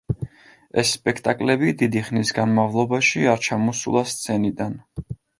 ეს 0.83 0.91
სპექტაკლები 0.99 1.73
დიდი 1.81 2.01
ხნის 2.07 2.31
განმავლობაში 2.37 3.21
არ 3.33 3.43
ჩამოსულა 3.49 4.03
სცენიდან. 4.15 4.73